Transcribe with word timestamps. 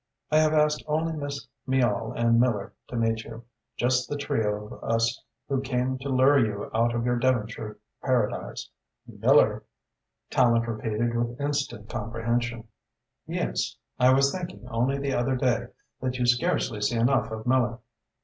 I 0.31 0.39
have 0.39 0.55
asked 0.55 0.83
only 0.87 1.13
Miss 1.13 1.47
Miall 1.67 2.11
and 2.13 2.39
Miller 2.39 2.73
to 2.87 2.95
meet 2.95 3.23
you 3.23 3.43
just 3.77 4.09
the 4.09 4.17
trio 4.17 4.65
of 4.65 4.83
us 4.83 5.21
who 5.47 5.61
came 5.61 5.99
to 5.99 6.09
lure 6.09 6.39
you 6.43 6.71
out 6.73 6.95
of 6.95 7.05
your 7.05 7.17
Devonshire 7.17 7.77
paradise." 8.01 8.67
"Miller?" 9.05 9.61
Tallente 10.31 10.65
repeated, 10.65 11.15
with 11.15 11.39
instant 11.39 11.87
comprehension. 11.87 12.67
"Yes! 13.27 13.75
I 13.99 14.11
was 14.11 14.31
thinking, 14.31 14.67
only 14.69 14.97
the 14.97 15.13
other 15.13 15.35
day, 15.35 15.67
that 16.01 16.17
you 16.17 16.25
scarcely 16.25 16.81
see 16.81 16.95
enough 16.97 17.29
of 17.29 17.45
Miller." 17.45 17.77